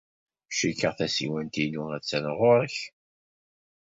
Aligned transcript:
Cikkeɣ 0.57 0.93
tasiwant-inu 0.99 1.83
attan 1.97 2.25
ɣer-k. 2.39 2.75